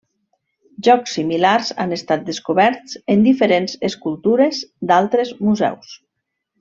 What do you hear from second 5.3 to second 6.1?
museus.